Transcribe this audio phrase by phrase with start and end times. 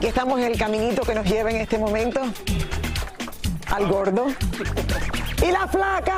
[0.00, 2.22] Aquí estamos en el caminito que nos lleva en este momento
[3.66, 4.28] al gordo
[5.46, 6.16] y la flaca.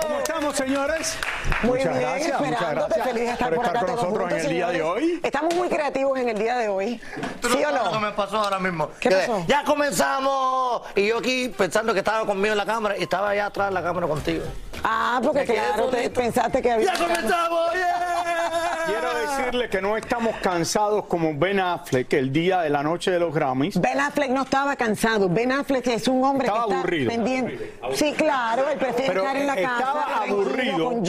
[0.00, 1.18] ¿Cómo estamos, señores?
[1.62, 3.94] Muy muchas bien, gracias, muchas esperándote, gracias feliz de estar por por estar acá con
[3.96, 5.20] nosotros en juntos, el día de hoy.
[5.22, 7.00] Estamos muy creativos en el día de hoy.
[7.40, 8.00] ¿Tú ¿Sí o sabes lo que no?
[8.00, 8.90] me pasó ahora mismo?
[9.00, 9.44] ¿Qué pasó?
[9.48, 13.46] Ya comenzamos y yo aquí pensando que estaba conmigo en la cámara y estaba allá
[13.46, 14.44] atrás de la cámara contigo.
[14.84, 16.92] Ah, porque claro, te pensaste que había.
[16.94, 17.72] ¡Ya comenzamos!
[17.74, 18.14] ¡Yeah!
[18.86, 23.18] Quiero decirle que no estamos cansados como Ben Affleck el día de la noche de
[23.18, 23.78] los Grammys.
[23.78, 25.28] Ben Affleck no estaba cansado.
[25.28, 27.10] Ben Affleck es un hombre Estaba que está aburrido.
[27.10, 27.74] pendiente.
[27.94, 29.74] Sí, claro, él prefiere Pero estar en la casa.
[29.78, 31.04] estaba aburrido, Con.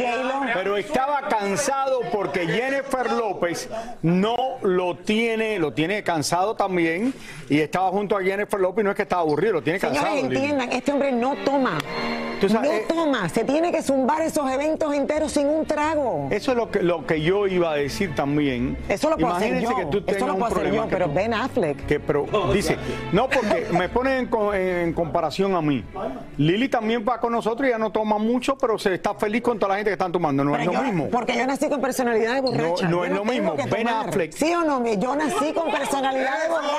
[0.54, 3.70] Pero estaba cansado porque Jennifer López
[4.02, 7.14] no lo tiene, lo tiene cansado también
[7.50, 10.08] y estaba junto a Jennifer López no es que estaba aburrido, lo tiene cansado.
[10.08, 11.78] Señores, entiendan, este hombre no toma.
[12.40, 13.30] Tú sabes, no eh, toma.
[13.30, 16.28] Se tiene que zumbar esos eventos enteros sin un trago.
[16.32, 18.78] Eso es lo que, lo que yo iba a decir también.
[18.88, 19.78] Eso lo puedo hacer Imagínense yo.
[19.80, 21.86] que tú Eso tengas lo un hacer problema yo, pero tú- Ben Affleck.
[21.86, 22.78] que pero dice,
[23.12, 25.84] no porque me ponen en, en comparación a mí.
[26.38, 29.58] Lili también va con nosotros y ya no toma mucho, pero se está feliz con
[29.60, 30.44] toda la gente que están tomando.
[30.44, 31.10] No Pero es lo yo- mismo.
[31.10, 32.88] Porque yo nací con personalidad de borracha.
[32.88, 33.56] No- es lo mismo.
[33.56, 34.08] Ben tomar.
[34.10, 34.32] Affleck.
[34.34, 34.80] ¿Sí o no?
[34.94, 36.70] Yo nací con personalidad de borracha.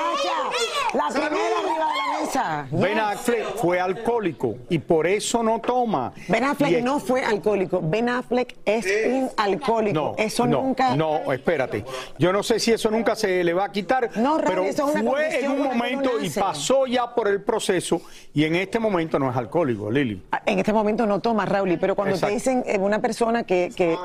[0.93, 2.65] La primera arriba de la mesa.
[2.71, 3.03] Ben Yes.
[3.03, 6.13] Affleck fue alcohólico y por eso no toma.
[6.27, 7.81] Ben Affleck es- no fue alcohólico.
[7.83, 9.93] Ben Affleck es un alcohólico.
[9.93, 10.95] No, eso no, nunca.
[10.95, 11.83] No, espérate.
[12.17, 14.89] Yo no sé si eso nunca se le va a quitar, No, Raúl, pero eso
[14.89, 18.01] es una fue en un momento y pasó ya por el proceso
[18.33, 20.21] y en este momento no es alcohólico, Lili.
[20.45, 22.29] En este momento no toma, Raúl, pero cuando Exacto.
[22.31, 23.97] te dicen eh, una persona que, que,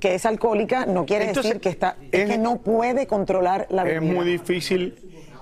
[0.00, 3.66] que es alcohólica, no quiere Entonces, decir que está, es, es- que no puede controlar
[3.70, 4.12] la Es bebida.
[4.12, 4.94] muy difícil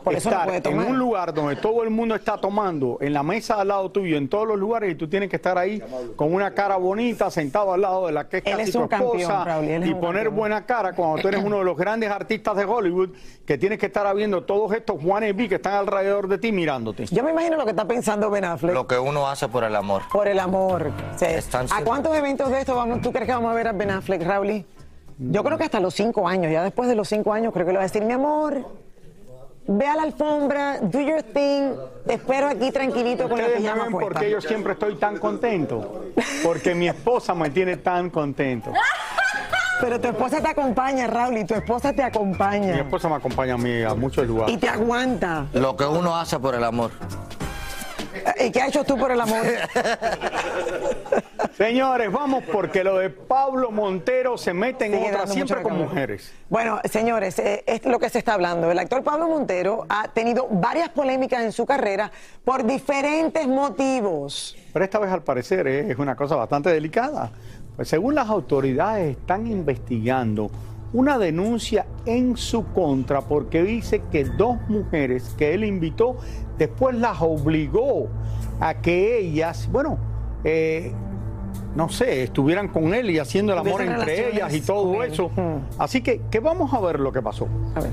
[0.02, 3.22] Por eso no estar en un lugar donde todo el mundo está tomando, en la
[3.22, 5.82] mesa al lado tuyo, en todos los lugares, y tú tienes que estar ahí
[6.16, 8.88] con una cara bonita, sentado al lado de la que es Él casi es tu
[8.88, 10.36] campeón, esposa, Raúl, él es y poner campeón.
[10.36, 13.10] buena cara cuando tú eres uno de los grandes artistas de Hollywood,
[13.46, 17.06] que tienes que estar viendo todos estos Juanes B que están alrededor de ti mirándote.
[17.06, 18.74] Yo me imagino lo que está pensando Ben Affleck.
[18.74, 20.02] Lo que uno hace por el amor.
[20.12, 20.90] Por el amor.
[21.70, 24.22] ¿A cuántos eventos de estos vamos, tú crees que vamos a ver a Ben Affleck,
[24.22, 24.64] Raúl?
[25.18, 26.50] Yo creo que hasta los cinco años.
[26.50, 28.66] Ya después de los cinco años creo que le va a decir, mi amor,
[29.66, 31.72] ve a la alfombra, do your thing,
[32.06, 34.12] te espero aquí tranquilito con la Ustedes me pijama ven puesta.
[34.14, 36.04] porque yo siempre estoy tan contento,
[36.42, 38.72] porque mi esposa me tiene tan contento.
[39.80, 42.76] Pero tu esposa te acompaña, Raúl, y tu esposa te Mi acompaña.
[42.76, 44.54] esposa me acompaña a mí a muchos lugares.
[44.54, 45.46] Y te aguanta.
[45.52, 46.90] Lo que uno hace por el amor.
[48.38, 49.44] ¿Y qué has hecho tú por el amor?
[51.56, 56.32] Señores, vamos porque lo de Pablo Montero se mete en Sigue otra siempre con mujeres.
[56.48, 58.70] Bueno, señores, eh, es lo que se está hablando.
[58.70, 62.10] El actor Pablo Montero ha tenido varias polémicas en su carrera
[62.44, 64.56] por diferentes motivos.
[64.72, 67.30] Pero esta vez al parecer eh, es una cosa bastante delicada.
[67.76, 70.50] Pues según las autoridades están investigando
[70.94, 76.16] una denuncia en su contra porque dice que dos mujeres que él invitó
[76.58, 78.08] después las obligó
[78.60, 79.98] a que ellas, bueno,
[80.44, 80.92] eh,
[81.74, 85.30] no sé, estuvieran con él y haciendo el amor entre ellas y todo eso.
[85.78, 87.48] Así que, que vamos a ver lo que pasó.
[87.74, 87.92] A ver.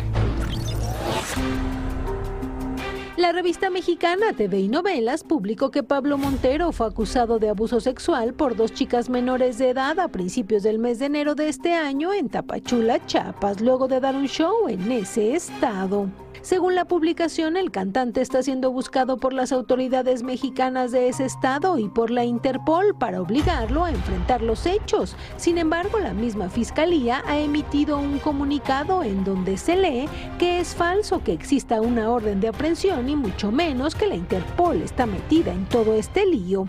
[3.20, 8.34] La revista mexicana TV y Novelas publicó que Pablo Montero fue acusado de abuso sexual
[8.34, 12.14] por dos chicas menores de edad a principios del mes de enero de este año
[12.14, 16.08] en Tapachula, Chiapas, luego de dar un show en ese estado.
[16.42, 21.78] Según la publicación, el cantante está siendo buscado por las autoridades mexicanas de ese estado
[21.78, 25.16] y por la Interpol para obligarlo a enfrentar los hechos.
[25.38, 30.08] Sin embargo, la misma fiscalía ha emitido un comunicado en donde se lee
[30.38, 34.82] que es falso que exista una orden de aprehensión y mucho menos que la Interpol
[34.82, 36.68] está metida en todo este lío.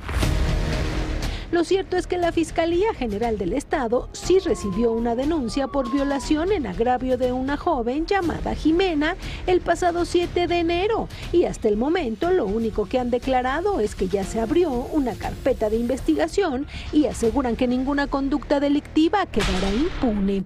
[1.51, 6.53] Lo cierto es que la Fiscalía General del Estado sí recibió una denuncia por violación
[6.53, 9.17] en agravio de una joven llamada Jimena
[9.49, 13.97] el pasado 7 de enero y hasta el momento lo único que han declarado es
[13.97, 19.73] que ya se abrió una carpeta de investigación y aseguran que ninguna conducta delictiva quedará
[19.75, 20.45] impune.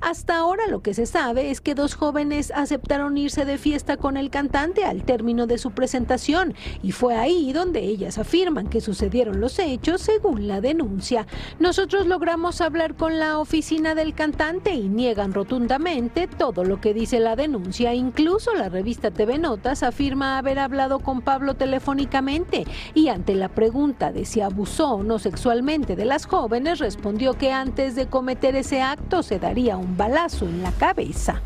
[0.00, 4.16] Hasta ahora lo que se sabe es que dos jóvenes aceptaron irse de fiesta con
[4.16, 9.40] el cantante al término de su presentación y fue ahí donde ellas afirman que sucedieron
[9.40, 11.26] los hechos según la denuncia.
[11.58, 17.18] Nosotros logramos hablar con la oficina del cantante y niegan rotundamente todo lo que dice
[17.18, 17.94] la denuncia.
[17.94, 24.12] Incluso la revista TV Notas afirma haber hablado con Pablo telefónicamente y ante la pregunta
[24.12, 28.80] de si abusó o no sexualmente de las jóvenes respondió que antes de cometer ese
[28.80, 31.42] acto se daría un balazo en la cabeza.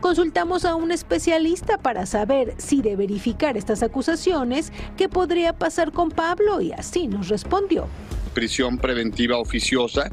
[0.00, 6.10] Consultamos a un especialista para saber si de verificar estas acusaciones, qué podría pasar con
[6.10, 7.88] Pablo y así nos respondió.
[8.34, 10.10] prisión preventiva oficiosa,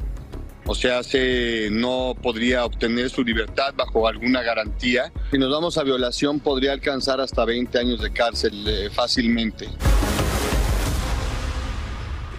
[0.66, 5.12] o sea, se no podría obtener su libertad bajo alguna garantía.
[5.30, 9.68] Si nos vamos a violación, podría alcanzar hasta 20 años de cárcel eh, fácilmente.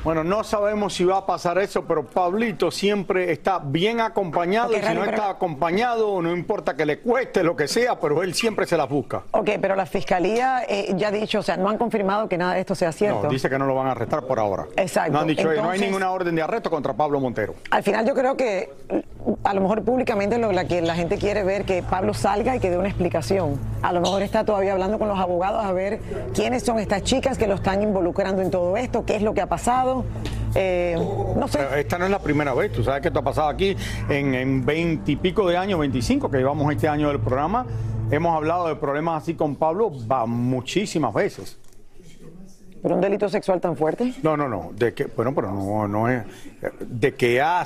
[0.06, 4.75] Bueno, no sabemos si va a pasar eso, pero Pablito siempre está bien acompañado y
[4.75, 8.22] si Rani, no pero- está acompañado, no importa que le cueste lo que sea, pero
[8.22, 9.24] él siempre se las busca.
[9.31, 12.54] Ok, pero la fiscalía eh, ya ha dicho, o sea, no han confirmado que nada
[12.54, 13.24] de esto sea cierto.
[13.24, 14.68] No, dice que no lo van a arrestar por ahora.
[14.78, 15.12] Exacto.
[15.12, 17.56] No han dicho, "Oye, no hay Entonces- ninguna orden de arresto contra Pablo Montero.
[17.72, 18.72] Al final yo creo que
[19.45, 22.59] a lo mejor públicamente lo la que la gente quiere ver que Pablo salga y
[22.59, 23.59] que dé una explicación.
[23.83, 26.00] A lo mejor está todavía hablando con los abogados a ver
[26.33, 29.42] quiénes son estas chicas que lo están involucrando en todo esto, qué es lo que
[29.42, 30.03] ha pasado.
[30.56, 30.97] Eh,
[31.36, 31.59] no sé.
[31.77, 33.75] Esta no es la primera vez, tú sabes que esto ha pasado aquí
[34.09, 37.68] en veintipico de años, 25 que llevamos este año del programa.
[38.09, 39.92] Hemos hablado de problemas así con Pablo
[40.25, 41.59] muchísimas veces.
[42.86, 44.14] ¿Pero un delito sexual tan fuerte?
[44.22, 44.70] No, no, no.
[44.78, 46.24] De que, bueno, pero no, no es.
[46.80, 47.66] De que, ha-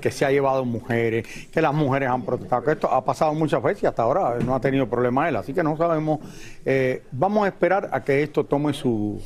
[0.00, 3.60] que se ha llevado mujeres, que las mujeres han protestado, que esto ha pasado muchas
[3.60, 5.34] veces y hasta ahora no ha tenido problema él.
[5.34, 6.20] Así que no sabemos.
[6.64, 9.20] eh, vamos a esperar a que esto tome su.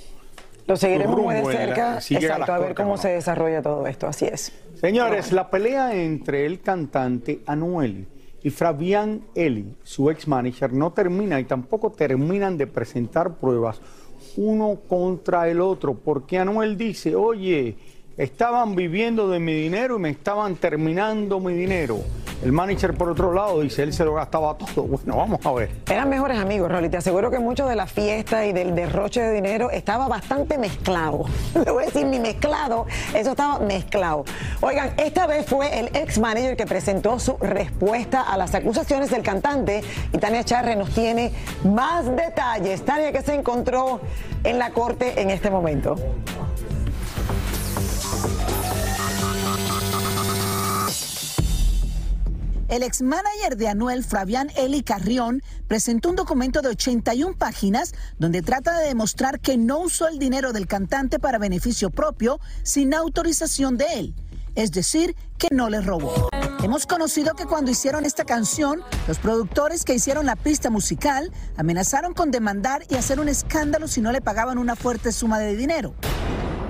[0.67, 2.97] Lo seguiremos muy de la- cerca, a exacto, a ver cortes cómo no.
[2.97, 4.50] se desarrolla todo esto, así es.
[4.81, 8.06] Señores, la pelea entre el cantante Anuel
[8.43, 13.82] y Fabián Eli, su ex manager, no termina y tampoco terminan de presentar pruebas
[14.36, 17.76] uno contra el otro, porque Anuel dice, oye,
[18.16, 22.00] estaban viviendo de mi dinero y me estaban terminando mi dinero.
[22.44, 24.85] El manager, por otro lado, dice, él se lo gastaba todo.
[24.94, 25.71] Bueno, vamos a ver.
[25.90, 26.88] Eran mejores amigos, Rolly.
[26.90, 31.25] Te aseguro que mucho de la fiesta y del derroche de dinero estaba bastante mezclado.
[31.54, 34.25] Le voy a decir ni mezclado, eso estaba mezclado.
[34.61, 39.23] Oigan, esta vez fue el ex manager que presentó su respuesta a las acusaciones del
[39.23, 41.33] cantante y Tania Charre nos tiene
[41.64, 42.85] más detalles.
[42.85, 44.00] Tania, ¿qué se encontró
[44.44, 45.97] en la corte en este momento?
[52.75, 58.43] El ex manager de Anuel, Fabián Eli Carrión, presentó un documento de 81 páginas donde
[58.43, 63.76] trata de demostrar que no usó el dinero del cantante para beneficio propio sin autorización
[63.76, 64.14] de él.
[64.57, 66.28] Es decir, que no le robó.
[66.64, 72.12] Hemos conocido que cuando hicieron esta canción, los productores que hicieron la pista musical amenazaron
[72.12, 75.95] con demandar y hacer un escándalo si no le pagaban una fuerte suma de dinero.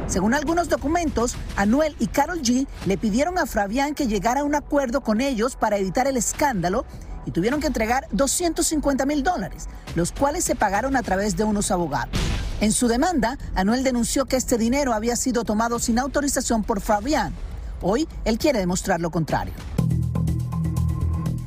[0.07, 4.55] Según algunos documentos, Anuel y Carol G le pidieron a Fabián que llegara a un
[4.55, 6.85] acuerdo con ellos para evitar el escándalo
[7.27, 11.71] y tuvieron que entregar 250 mil dólares, los cuales se pagaron a través de unos
[11.71, 12.19] abogados.
[12.61, 17.33] En su demanda, Anuel denunció que este dinero había sido tomado sin autorización por Fabián.
[17.81, 19.55] Hoy, él quiere demostrar lo contrario.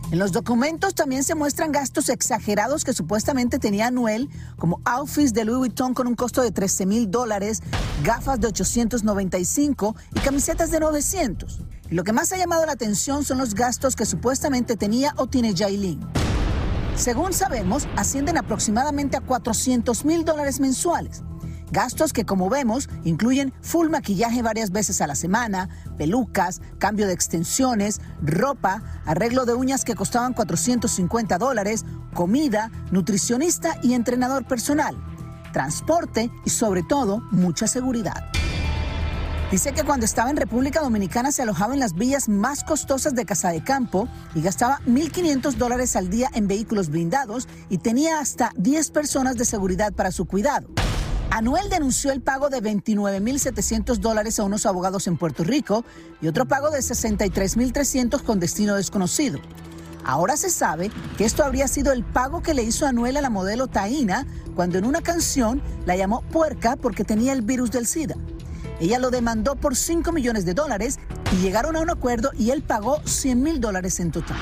[0.09, 5.43] En los documentos también se muestran gastos exagerados que supuestamente tenía Anuel, como outfits de
[5.43, 7.61] Louis Vuitton con un costo de 13 mil dólares,
[8.05, 11.59] gafas de 895 y camisetas de 900.
[11.89, 15.53] Lo que más ha llamado la atención son los gastos que supuestamente tenía o tiene
[15.53, 15.99] Jailin.
[16.95, 21.21] Según sabemos, ascienden aproximadamente a 400 mil dólares mensuales.
[21.71, 27.13] Gastos que, como vemos, incluyen full maquillaje varias veces a la semana, pelucas, cambio de
[27.13, 34.95] extensiones, ropa, arreglo de uñas que costaban 450 dólares, comida, nutricionista y entrenador personal,
[35.51, 38.23] transporte y, sobre todo, mucha seguridad.
[39.51, 43.25] Dice que cuando estaba en República Dominicana se alojaba en las villas más costosas de
[43.25, 48.51] Casa de Campo y gastaba 1.500 dólares al día en vehículos blindados y tenía hasta
[48.57, 50.67] 10 personas de seguridad para su cuidado.
[51.29, 55.83] Anuel denunció el pago de 29.700 dólares a unos abogados en Puerto Rico
[56.21, 59.39] y otro pago de 63.300 con destino desconocido.
[60.05, 63.29] Ahora se sabe que esto habría sido el pago que le hizo Anuel a la
[63.29, 68.15] modelo Taina cuando en una canción la llamó puerca porque tenía el virus del SIDA.
[68.79, 70.97] Ella lo demandó por 5 millones de dólares
[71.33, 74.37] y llegaron a un acuerdo y él pagó 100 mil dólares en total.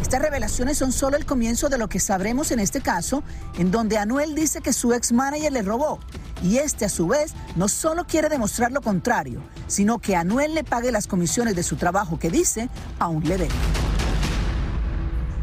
[0.00, 3.22] Estas revelaciones son solo el comienzo de lo que sabremos en este caso,
[3.58, 5.98] en donde Anuel dice que su ex manager le robó.
[6.42, 10.62] Y este, a su vez, no solo quiere demostrar lo contrario, sino que Anuel le
[10.62, 13.54] pague las comisiones de su trabajo que dice aún le debe.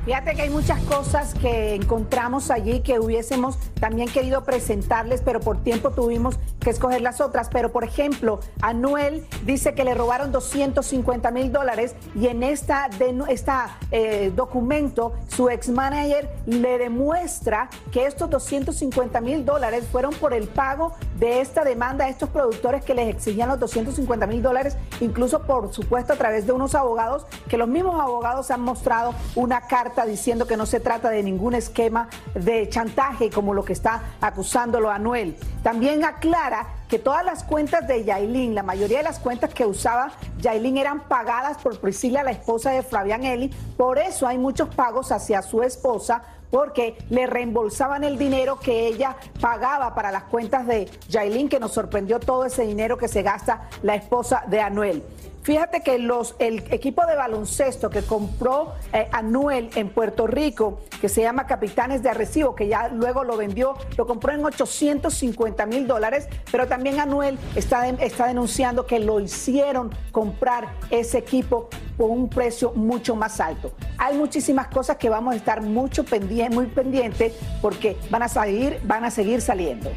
[0.05, 5.61] Fíjate que hay muchas cosas que encontramos allí que hubiésemos también querido presentarles, pero por
[5.61, 7.49] tiempo tuvimos que escoger las otras.
[7.49, 12.89] Pero, por ejemplo, Anuel dice que le robaron 250 mil dólares y en esta,
[13.29, 20.33] esta eh, documento su ex manager le demuestra que estos 250 mil dólares fueron por
[20.33, 24.77] el pago de esta demanda a estos productores que les exigían los 250 mil dólares,
[24.99, 29.67] incluso por supuesto a través de unos abogados, que los mismos abogados han mostrado una
[29.67, 34.01] carta diciendo que no se trata de ningún esquema de chantaje como lo que está
[34.21, 35.37] acusándolo Anuel.
[35.63, 40.11] También aclara que todas las cuentas de Yailin, la mayoría de las cuentas que usaba
[40.39, 43.49] Yailin eran pagadas por Priscila, la esposa de Fabián Eli.
[43.77, 49.15] Por eso hay muchos pagos hacia su esposa porque le reembolsaban el dinero que ella
[49.41, 53.67] pagaba para las cuentas de Yailin, que nos sorprendió todo ese dinero que se gasta
[53.83, 55.03] la esposa de Anuel.
[55.45, 61.21] Fíjate que el equipo de baloncesto que compró eh, Anuel en Puerto Rico, que se
[61.21, 66.27] llama Capitanes de Arrecibo, que ya luego lo vendió, lo compró en 850 mil dólares,
[66.51, 72.71] pero también Anuel está, está denunciando que lo hicieron comprar ese equipo por un precio
[72.73, 73.71] mucho más alto.
[73.99, 78.79] Hay muchísimas cosas que vamos a estar mucho pendiente, muy pendientes porque van a salir,
[78.83, 79.91] van a seguir saliendo.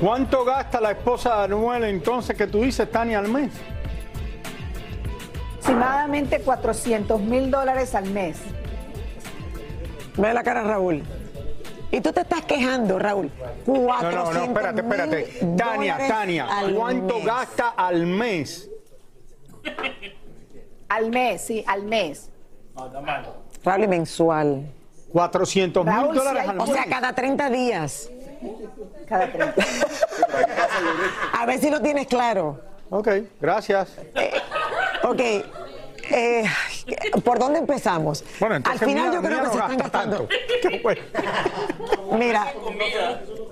[0.00, 3.52] ¿Cuánto gasta la esposa de Anuel entonces que tú dices, Tania, al mes?
[5.68, 8.38] Aproximadamente 400 mil dólares al mes.
[10.16, 11.02] Ve la cara, Raúl.
[11.90, 13.30] Y tú te estás quejando, Raúl.
[13.64, 15.56] 400 no, no, no, espérate, espérate.
[15.56, 18.70] Tania, Tania, ¿cuánto gasta al mes?
[20.88, 22.30] Al mes, sí, al mes.
[23.62, 24.72] Raúl, y mensual.
[25.12, 26.68] 400 mil dólares al mes.
[26.68, 28.10] O sea, cada 30 días.
[29.06, 29.54] Cada 30.
[31.38, 32.60] A ver si lo tienes claro.
[32.90, 33.08] Ok,
[33.40, 33.90] gracias.
[34.14, 34.32] Eh,
[35.02, 35.57] ok.
[36.10, 36.44] Eh,
[37.24, 38.24] ¿Por dónde empezamos?
[38.40, 40.28] Bueno, al final yo creo que se están gastando.
[42.18, 42.52] Mira,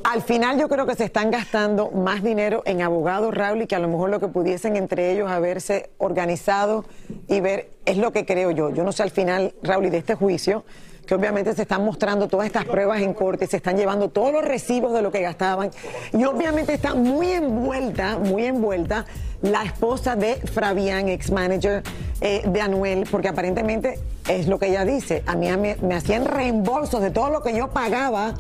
[0.04, 3.76] al final yo creo que se están gastando más dinero en abogados, Raúl, y que
[3.76, 6.84] a lo mejor lo que pudiesen entre ellos haberse organizado
[7.28, 8.70] y ver es lo que creo yo.
[8.70, 10.64] Yo no sé al final, Raúl, y de este juicio
[11.06, 14.44] que obviamente se están mostrando todas estas pruebas en corte, se están llevando todos los
[14.44, 15.70] recibos de lo que gastaban.
[16.12, 19.06] Y obviamente está muy envuelta, muy envuelta
[19.42, 21.82] la esposa de Fabián, ex manager
[22.20, 26.24] eh, de Anuel, porque aparentemente es lo que ella dice, a mí me, me hacían
[26.24, 28.34] reembolsos de todo lo que yo pagaba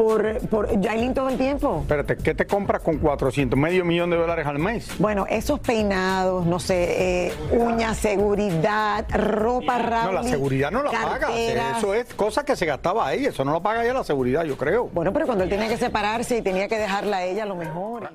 [0.00, 1.80] por, por Yailin todo el tiempo.
[1.82, 4.88] Espérate, ¿qué te compras con 400, medio millón de dólares al mes?
[4.98, 10.04] Bueno, esos peinados, no sé, eh, uñas, seguridad, ropa rápida.
[10.04, 11.28] No, la seguridad no la paga.
[11.36, 13.26] Eso es cosa que se gastaba ahí.
[13.26, 14.86] Eso no lo paga ella la seguridad, yo creo.
[14.86, 17.56] Bueno, pero cuando él tenía que separarse y tenía que dejarla a ella, a lo
[17.56, 18.10] mejor.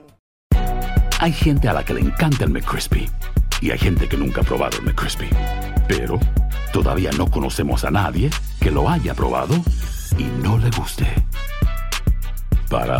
[1.20, 3.08] Hay gente a la que le encanta el McCrispy
[3.62, 5.30] y hay gente que nunca ha probado el McCrispy.
[5.88, 6.20] Pero
[6.74, 9.54] todavía no conocemos a nadie que lo haya probado
[10.18, 11.06] y no le guste.
[12.76, 13.00] Para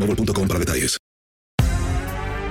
[0.05, 0.97] boostmobile.com para detalles.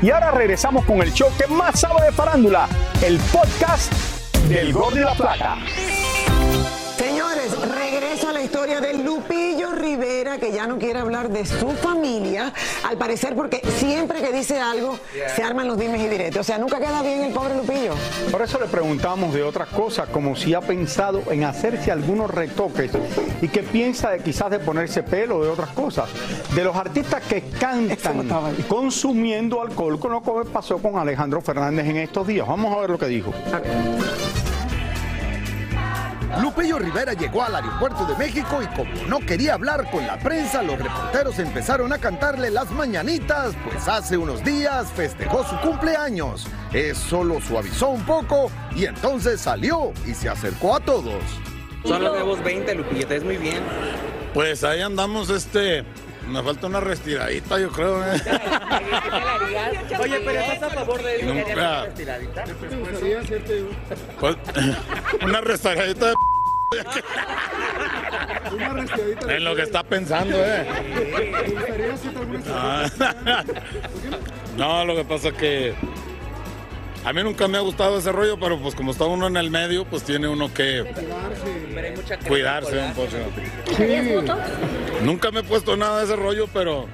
[0.02, 2.68] Y ahora regresamos con el show que más sabe de farándula,
[3.02, 3.92] el podcast
[4.48, 5.58] del Gol de la Plata.
[6.96, 9.29] Señores, regreso a la historia de Lupillo
[10.38, 12.52] Que ya no quiere hablar de su familia,
[12.88, 14.98] al parecer porque siempre que dice algo
[15.34, 16.36] se arman los dimes y diretes.
[16.36, 17.94] O sea, nunca queda bien el pobre Lupillo.
[18.30, 22.92] Por eso le preguntamos de otras cosas, como si ha pensado en hacerse algunos retoques
[23.42, 26.08] y qué piensa de quizás de ponerse pelo o de otras cosas.
[26.54, 28.28] De los artistas que cantan
[28.68, 32.46] consumiendo alcohol, con lo que pasó con Alejandro Fernández en estos días.
[32.46, 33.32] Vamos a ver lo que dijo.
[36.38, 40.62] Lupillo Rivera llegó al aeropuerto de México y como no quería hablar con la prensa,
[40.62, 46.46] los reporteros empezaron a cantarle las mañanitas, pues hace unos días festejó su cumpleaños.
[46.72, 51.22] Eso lo suavizó un poco y entonces salió y se acercó a todos.
[51.84, 53.62] Son los nuevos 20, Lupillo, te ves muy bien.
[54.32, 55.84] Pues ahí andamos, este.
[56.30, 58.04] Me falta una restiradita, yo creo.
[58.04, 58.20] ¿eh?
[59.98, 61.26] Oye, pero estás a favor de eso.
[61.26, 61.88] Nunca.
[64.20, 64.36] Pues,
[65.22, 66.14] una restauradita de.
[69.34, 70.66] En lo que está pensando, ¿eh?
[72.48, 72.88] Ah.
[74.56, 75.74] No, lo que pasa es que
[77.04, 79.50] a mí nunca me ha gustado ese rollo, pero pues como está uno en el
[79.50, 80.84] medio, pues tiene uno que
[82.28, 83.08] cuidarse un poco.
[85.02, 86.86] Nunca me he puesto nada de ese rollo, pero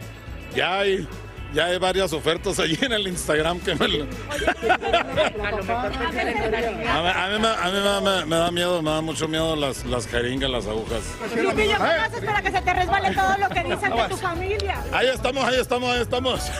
[0.55, 1.07] ya hay,
[1.55, 3.89] ya hay varias ofertas allí en el Instagram que me...
[3.89, 4.05] lo-
[6.89, 7.39] A mí,
[8.27, 11.01] me, da miedo, me da mucho miedo las, las jeringas, las agujas.
[11.37, 14.83] Lupillo, ¿cómo haces para que se te resbale todo lo que dicen de tu familia?
[14.93, 16.51] Ahí estamos, ahí estamos, ahí estamos.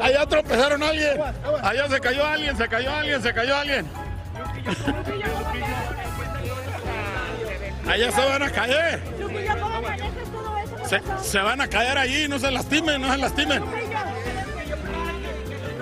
[0.00, 1.18] Allá tropezaron a alguien.
[1.62, 3.86] Allá se cayó alguien, se cayó alguien, se cayó alguien.
[7.88, 9.00] Allá se van a caer.
[11.22, 13.62] Se, van a caer allí, no se lastimen, no se lastimen.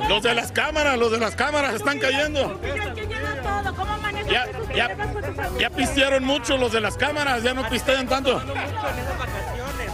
[0.08, 2.60] Los de las cámaras, los de las cámaras están cayendo.
[3.42, 4.96] todo, ¿cómo manejas Ya, ya,
[5.58, 8.42] ya pistearon mucho los de las cámaras, ya no pistean tanto.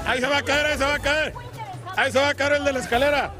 [0.06, 1.34] Ahí se va a caer, ahí se va a caer.
[1.96, 3.32] Ahí se va a caer el de la escalera.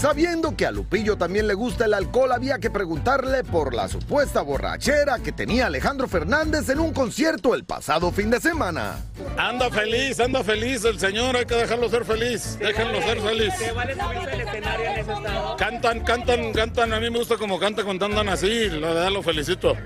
[0.00, 4.40] Sabiendo que a Lupillo también le gusta el alcohol, había que preguntarle por la supuesta
[4.40, 8.96] borrachera que tenía Alejandro Fernández en un concierto el pasado fin de semana.
[9.36, 13.52] Anda feliz, anda feliz el señor, hay que dejarlo ser feliz, déjenlo ser feliz.
[15.58, 19.22] Cantan, cantan, cantan, a mí me gusta como cantan cuando andan así, la verdad lo
[19.22, 19.76] felicito.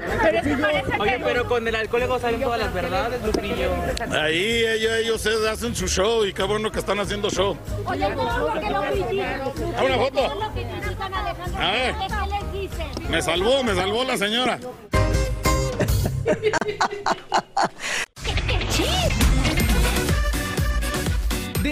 [1.00, 3.68] Oye, pero con el alcohol luego salen todas las verdades, Lupillo.
[4.12, 7.56] Ahí ellos, ellos hacen su show y qué bueno que están haciendo show.
[7.84, 10.20] Oye, no, lo ¿A una foto?
[11.58, 11.94] a ver.
[13.08, 14.60] Me salvó, me salvó la señora.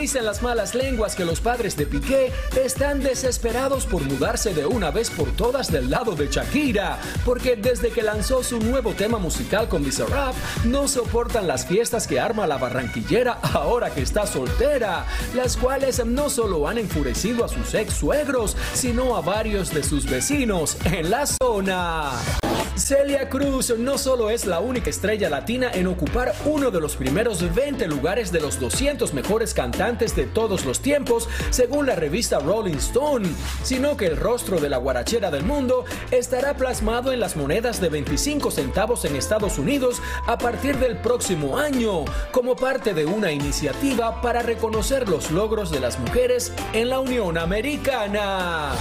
[0.03, 4.91] Dicen las malas lenguas que los padres de Piqué están desesperados por mudarse de una
[4.91, 9.69] vez por todas del lado de Shakira, porque desde que lanzó su nuevo tema musical
[9.69, 10.35] con Bizarrap,
[10.65, 16.29] no soportan las fiestas que arma la barranquillera ahora que está soltera, las cuales no
[16.31, 21.27] solo han enfurecido a sus ex suegros, sino a varios de sus vecinos en la
[21.27, 22.11] zona.
[22.75, 27.55] Celia Cruz no solo es la única estrella latina en ocupar uno de los primeros
[27.55, 32.77] 20 lugares de los 200 mejores cantantes de todos los tiempos, según la revista Rolling
[32.77, 33.29] Stone,
[33.63, 37.91] sino que el rostro de la guarachera del mundo estará plasmado en las monedas de
[37.91, 44.23] 25 centavos en Estados Unidos a partir del próximo año, como parte de una iniciativa
[44.23, 48.73] para reconocer los logros de las mujeres en la Unión Americana.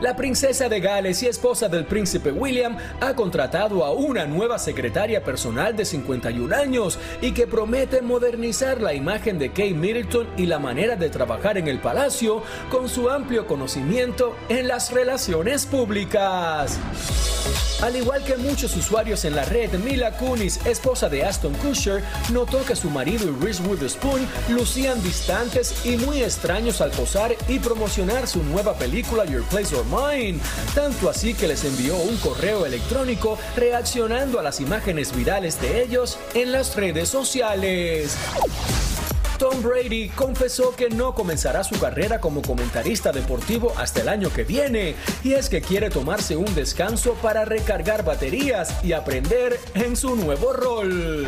[0.00, 5.24] La princesa de Gales y esposa del príncipe William ha contratado a una nueva secretaria
[5.24, 10.58] personal de 51 años y que promete modernizar la imagen de Kate Middleton y la
[10.58, 16.78] manera de trabajar en el palacio con su amplio conocimiento en las relaciones públicas.
[17.82, 22.64] Al igual que muchos usuarios en la red, Mila Kunis, esposa de Aston Kutcher, notó
[22.64, 28.26] que su marido y Reese Witherspoon lucían distantes y muy extraños al posar y promocionar
[28.26, 29.85] su nueva película Your Place or
[30.74, 36.18] Tanto así que les envió un correo electrónico reaccionando a las imágenes virales de ellos
[36.34, 38.16] en las redes sociales.
[39.38, 44.44] Tom Brady confesó que no comenzará su carrera como comentarista deportivo hasta el año que
[44.44, 50.16] viene, y es que quiere tomarse un descanso para recargar baterías y aprender en su
[50.16, 51.26] nuevo rol.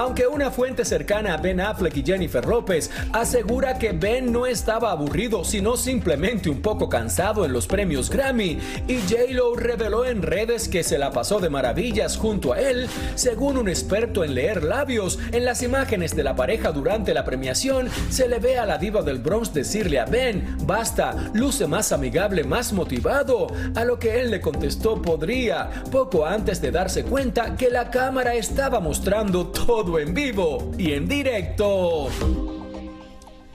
[0.00, 4.92] Aunque una fuente cercana a Ben Affleck y Jennifer López asegura que Ben no estaba
[4.92, 8.58] aburrido, sino simplemente un poco cansado en los premios Grammy,
[8.88, 13.58] y J-Lo reveló en redes que se la pasó de maravillas junto a él, según
[13.58, 18.26] un experto en leer labios, en las imágenes de la pareja durante la premiación, se
[18.26, 22.72] le ve a la diva del Bronx decirle a Ben, basta, luce más amigable, más
[22.72, 27.90] motivado, a lo que él le contestó podría, poco antes de darse cuenta que la
[27.90, 32.08] cámara estaba mostrando todo en vivo y en directo.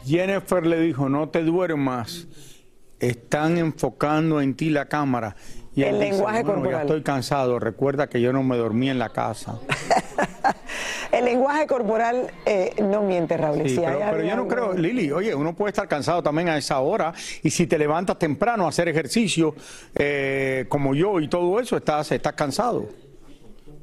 [0.05, 2.27] Jennifer le dijo, no te duermas,
[2.99, 5.35] están enfocando en ti la cámara.
[5.75, 6.79] Y El dice, lenguaje "Bueno, corporal".
[6.79, 9.59] Ya estoy cansado, recuerda que yo no me dormí en la casa.
[11.11, 13.63] El lenguaje corporal eh, no miente, Raúl.
[13.63, 16.49] Sí, Si pero, pero yo no algo- creo, Lili, oye, uno puede estar cansado también
[16.49, 19.55] a esa hora y si te levantas temprano a hacer ejercicio,
[19.95, 22.87] eh, como yo y todo eso, estás, estás cansado.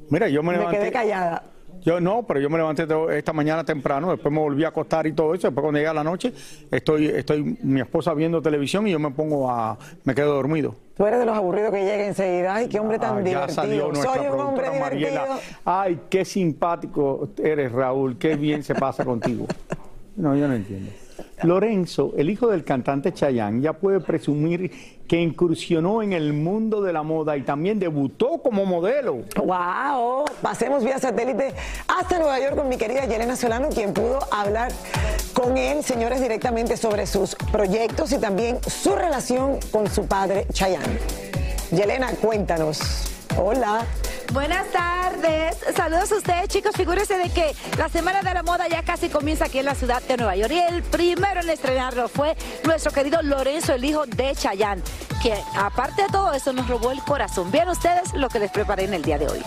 [0.09, 0.79] Mira, yo me, Me levanté.
[0.79, 1.43] quedé callada.
[1.85, 5.11] Yo no, pero yo me levanté esta mañana temprano, después me volví a acostar y
[5.13, 6.33] todo eso, después cuando llegué a la noche,
[6.71, 10.75] estoy, estoy mi esposa viendo televisión y yo me pongo a, me quedo dormido.
[10.95, 12.55] Tú eres de los aburridos que llega enseguida.
[12.55, 13.55] Ay, qué hombre tan Ah, ya divertido.
[13.55, 15.11] salió Soy un hombre productora divertido.
[15.21, 15.39] Mariela.
[15.65, 19.47] Ay, qué simpático eres, Raúl, qué bien se pasa contigo.
[20.15, 20.91] No, yo no entiendo.
[21.43, 24.71] Lorenzo, el hijo del cantante Chayanne, ya puede presumir
[25.07, 29.23] que incursionó en el mundo de la moda y también debutó como modelo.
[29.35, 30.25] ¡Wow!
[30.41, 31.53] Pasemos vía satélite
[31.87, 34.71] hasta Nueva York con mi querida Yelena Solano, quien pudo hablar
[35.33, 40.99] con él, señores, directamente sobre sus proyectos y también su relación con su padre Chayanne.
[41.71, 42.79] Yelena, cuéntanos.
[43.37, 43.85] Hola.
[44.31, 45.57] Buenas tardes.
[45.75, 46.75] Saludos a ustedes, chicos.
[46.75, 50.01] Figúrense de que la Semana de la Moda ya casi comienza aquí en la ciudad
[50.03, 50.51] de Nueva York.
[50.53, 54.81] Y el primero en estrenarlo fue nuestro querido Lorenzo, el hijo de Chayanne,
[55.21, 57.51] que aparte de todo eso nos robó el corazón.
[57.51, 59.43] Vean ustedes lo que les preparé en el día de hoy.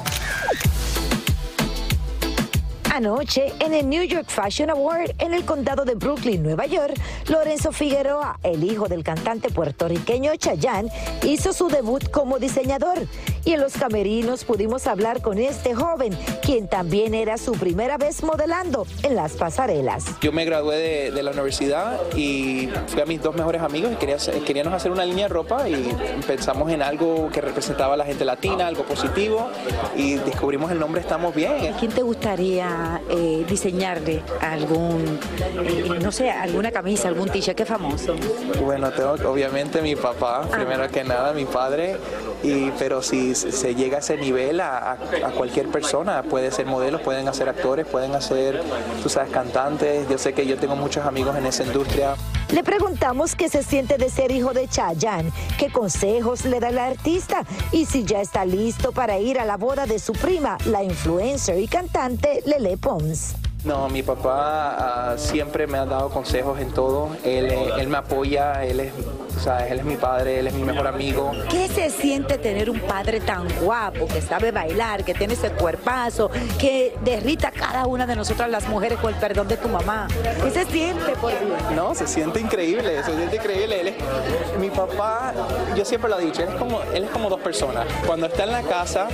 [2.97, 6.95] Anoche, en el New York Fashion Award en el condado de Brooklyn, Nueva York,
[7.27, 10.91] Lorenzo Figueroa, el hijo del cantante puertorriqueño Chayanne,
[11.23, 13.07] hizo su debut como diseñador.
[13.47, 18.25] Y en los camerinos pudimos hablar con este joven, quien también era su primera vez
[18.25, 20.05] modelando en las pasarelas.
[20.21, 23.95] Yo me gradué de, de la universidad y fui a mis dos mejores amigos y
[23.95, 28.05] quería queríamos hacer una línea de ropa y pensamos en algo que representaba a la
[28.05, 29.49] gente latina, algo positivo
[29.95, 31.73] y descubrimos el nombre Estamos Bien.
[31.79, 35.21] ¿Quién te gustaría eh, diseñarle algún,
[35.63, 37.57] eh, no sé, alguna camisa, algún t-shirt?
[37.57, 38.17] ¿Qué famoso?
[38.65, 41.97] Bueno, tengo obviamente mi papá, primero que nada, mi padre,
[42.43, 44.93] y, pero si se llega a ese nivel a, a-
[45.27, 48.63] a cualquier persona, puede ser modelos, pueden hacer actores, pueden hacer,
[49.03, 50.09] tú sabes, cantantes.
[50.09, 52.15] Yo sé que yo tengo muchos amigos en esa industria.
[52.53, 56.79] Le preguntamos qué se siente de ser hijo de Chayanne, qué consejos le da el
[56.79, 60.85] artista y si ya está listo para ir a la boda de su prima, la
[60.85, 63.35] influencer y cantante Lele Pons.
[63.65, 64.77] No, mi papá
[65.11, 67.09] ah, siempre me ha dado consejos en todo.
[67.25, 67.47] Él,
[67.81, 68.93] él me apoya, él es,
[69.37, 71.31] tú sabes, él es mi padre, él es mi mejor amigo.
[71.51, 76.31] ¿Qué se siente tener un padre tan guapo, que sabe bailar, que tiene ese cuerpazo,
[76.59, 80.09] que derrita a cada una de nosotras las mujeres con el perdón de tu mamá?
[80.43, 81.61] ¿Qué se siente, por Dios?
[81.75, 83.81] No, se siente increíble, se siente increíble.
[83.83, 85.33] Él es- mi papá,
[85.77, 87.87] yo siempre lo he dicho, él es, como, él es como dos personas.
[88.07, 89.09] Cuando está en la casa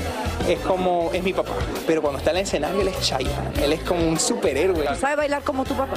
[0.48, 1.52] es como, es mi papá,
[1.86, 4.86] pero cuando está en el escenario él es Chayanne, él es como un superhéroe.
[4.96, 5.94] ¿Sabe bailar como tu papá?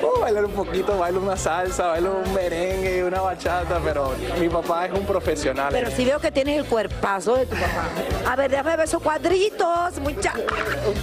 [0.00, 3.41] Puedo bailar un poquito, bailo una salsa, bailo un merengue, una bachata,
[3.84, 5.68] pero mi papá es un profesional.
[5.72, 7.88] Pero si veo que tienes el cuerpazo de tu papá.
[8.30, 10.32] A ver, déjame ver esos cuadritos, mucha.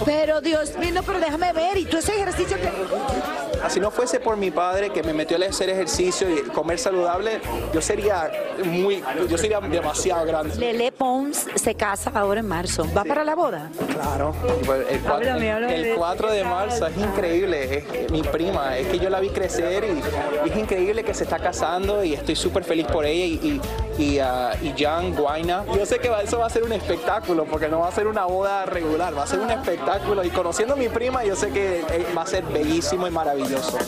[0.04, 1.76] Pero Dios mío, no, pero déjame ver.
[1.76, 2.70] ¿Y tú ese ejercicio que.?
[3.68, 7.40] Si no fuese por mi padre que me metió a hacer ejercicio y comer saludable,
[7.72, 8.30] yo sería
[8.64, 10.54] muy, yo sería demasiado grande.
[10.56, 12.86] Lele Pons se casa ahora en marzo.
[12.96, 13.68] ¿Va para la boda?
[13.92, 14.34] Claro.
[14.64, 18.22] Pues El, cua- Háblame, el- háblame el de 4 de marzo es increíble, es mi
[18.22, 22.02] prima, es que yo la vi crecer y, y es increíble que se está casando
[22.02, 23.60] y estoy súper feliz por ella y,
[23.98, 25.64] y, y, ah, y Jan Guaina.
[25.74, 28.24] Yo sé que eso va a ser un espectáculo porque no va a ser una
[28.24, 31.80] boda regular, va a ser un espectáculo y conociendo a mi prima yo sé que
[31.80, 33.78] eh, va a ser bellísimo y maravilloso.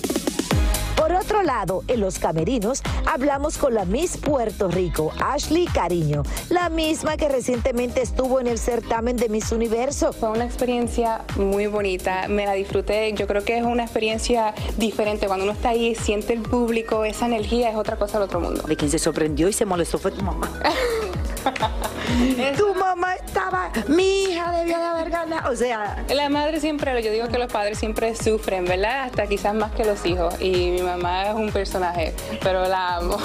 [1.02, 6.68] Por otro lado, en los camerinos hablamos con la Miss Puerto Rico, Ashley Cariño, la
[6.68, 10.12] misma que recientemente estuvo en el certamen de Miss Universo.
[10.12, 15.26] Fue una experiencia muy bonita, me la disfruté, yo creo que es una experiencia diferente,
[15.26, 18.62] cuando uno está ahí, siente el público, esa energía es otra cosa del otro mundo.
[18.62, 20.52] De quien se sorprendió y se molestó fue tu mamá.
[22.56, 25.50] Tu mamá estaba, mi hija debió de haber ganado.
[25.50, 29.04] O sea, La madre siempre, yo digo que los padres siempre sufren, ¿verdad?
[29.04, 30.34] Hasta quizás más que los hijos.
[30.40, 33.18] Y mi mamá es un personaje, pero la amo.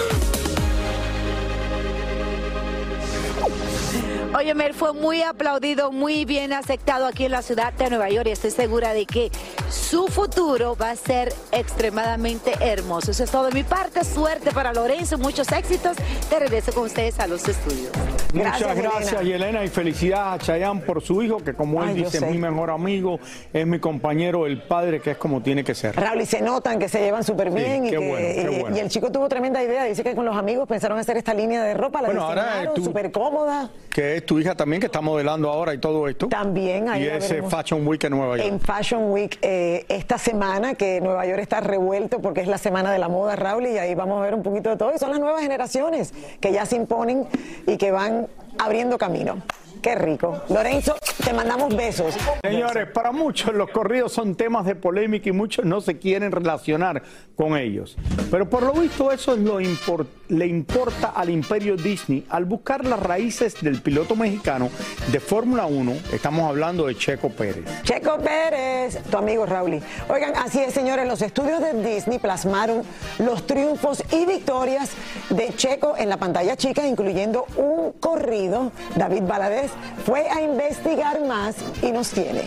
[4.35, 8.27] Oye, Mer, fue muy aplaudido, muy bien aceptado aquí en la ciudad de Nueva York
[8.27, 9.31] y estoy segura de que
[9.69, 13.11] su futuro va a ser extremadamente hermoso.
[13.11, 14.03] Eso es todo de mi parte.
[14.03, 15.97] Suerte para Lorenzo, muchos éxitos.
[16.29, 17.91] Te regreso con ustedes a los estudios.
[18.33, 22.17] Muchas gracias, Yelena, y felicidades a Chayanne por su hijo, que como él Ay, dice,
[22.17, 23.19] es mi mejor amigo,
[23.53, 25.95] es mi compañero, el padre, que es como tiene que ser.
[25.95, 27.85] Raúl, y se notan que se llevan súper Sí, bien.
[27.85, 28.75] y, qué que- bueno, qué y- bueno.
[28.75, 29.85] y el chico tuvo tremenda idea.
[29.85, 32.01] Dice que con los amigos pensaron hacer esta línea de ropa.
[32.01, 33.69] La Bueno, ahora, diseñaron, tú- súper cómoda.
[33.93, 36.27] Que es tu hija también, que está modelando ahora y todo esto.
[36.27, 37.51] También, ahí Y ese veremos.
[37.51, 38.47] Fashion Week en Nueva York.
[38.49, 39.56] En Fashion Week eh,
[39.89, 43.67] esta semana, que Nueva York está revuelto porque es la semana de la moda, Raúl,
[43.67, 44.93] y ahí vamos a ver un poquito de todo.
[44.93, 47.27] Y son las nuevas generaciones que ya se imponen
[47.65, 49.41] y que van abriendo camino.
[49.87, 50.41] Qué rico.
[50.49, 52.13] Lorenzo, te mandamos besos.
[52.43, 57.01] Señores, para muchos los corridos son temas de polémica y muchos no se quieren relacionar
[57.37, 57.95] con ellos.
[58.29, 62.83] Pero por lo visto eso es lo impor- le importa al imperio Disney al buscar
[62.83, 64.69] las raíces del piloto mexicano
[65.09, 65.93] de Fórmula 1.
[66.11, 67.63] Estamos hablando de Checo Pérez.
[67.83, 69.79] Checo Pérez, tu amigo Raúl.
[70.09, 72.81] Oigan, así es, señores, los estudios de Disney plasmaron
[73.19, 74.89] los triunfos y victorias
[75.29, 78.73] de Checo en la pantalla chica, incluyendo un corrido.
[78.97, 79.71] David Valadez
[80.05, 82.43] fue a investigar más y nos tiene.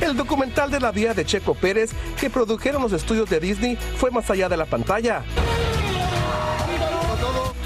[0.00, 4.10] El documental de la vida de Checo Pérez que produjeron los estudios de Disney fue
[4.10, 5.22] más allá de la pantalla.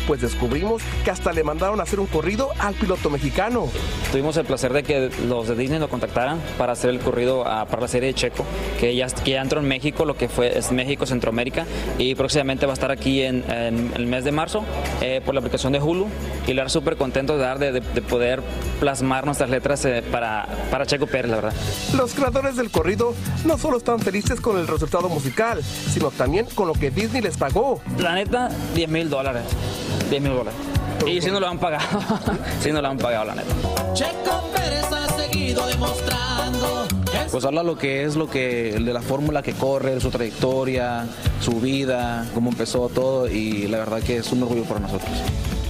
[0.09, 3.69] Pues descubrimos que hasta le mandaron a hacer un corrido al piloto mexicano.
[4.11, 7.67] Tuvimos el placer de que los de Disney lo contactaran para hacer el corrido a-
[7.67, 8.45] para la serie de Checo,
[8.81, 11.67] que ya, que ya entró en México, lo que fue es México, Centroamérica,
[11.99, 14.65] y próximamente va a estar aquí en, en el mes de marzo
[15.03, 16.07] eh, por la aplicación de Hulu.
[16.47, 18.43] Y la súper contento de, dar, de poder
[18.81, 21.53] plasmar nuestras letras eh, para, para Checo Pérez, la verdad.
[21.95, 23.13] Los creadores del corrido
[23.45, 27.37] no solo están felices con el resultado musical, sino también con lo que Disney les
[27.37, 27.83] pagó.
[27.99, 29.43] La neta, 10 mil dólares.
[30.11, 30.59] 10 mil dólares.
[31.07, 31.85] Y si no lo han pagado,
[32.61, 33.55] si no lo han pagado, la neta.
[33.95, 36.87] Checo Pérez ha seguido demostrando.
[37.31, 41.07] Pues habla lo que es lo que de la fórmula que corre, su trayectoria,
[41.41, 45.11] su vida, cómo empezó todo y la verdad que es un orgullo para nosotros.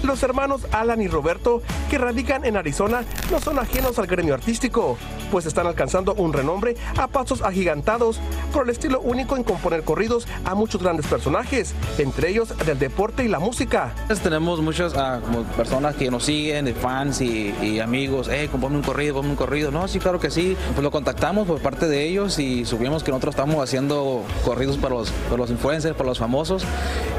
[0.02, 4.96] Los hermanos Alan y Roberto, que radican en Arizona, no son ajenos al gremio artístico,
[5.30, 8.20] pues están alcanzando un renombre a pasos agigantados
[8.52, 13.24] por el estilo único en componer corridos a muchos grandes personajes, entre ellos del deporte
[13.24, 13.92] y la música.
[14.02, 15.20] Entonces, tenemos muchas ah,
[15.56, 19.70] personas que nos siguen, fans y, amigos, eh, ponme un corrido, ponme un corrido.
[19.70, 20.56] No, sí, claro que sí.
[20.74, 24.94] Pues lo contactamos por parte de ellos y supimos que nosotros estamos haciendo corridos para
[24.94, 26.64] los, para los influencers, para los famosos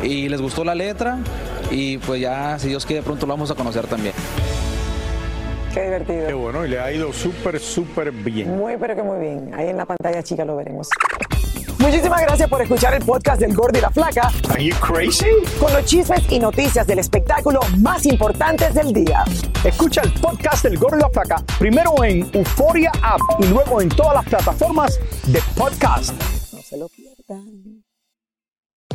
[0.04, 1.20] y les gustó la letra
[1.72, 4.14] y pues ya, si Dios quiere, pronto lo vamos a conocer también.
[5.74, 6.28] Qué divertido.
[6.28, 8.56] Qué bueno, y le ha ido súper, súper bien.
[8.56, 9.52] Muy, pero que muy bien.
[9.56, 10.88] Ahí en la pantalla chica lo veremos.
[11.80, 14.32] Muchísimas gracias por escuchar el podcast del Gordo y la Flaca.
[14.50, 15.26] Are you crazy?
[15.60, 19.24] Con los chismes y noticias del espectáculo más importantes del día.
[19.64, 23.90] Escucha el podcast del Gordo y la Flaca primero en Euforia App y luego en
[23.90, 26.14] todas las plataformas de podcast.
[26.54, 27.84] No se lo pierdan.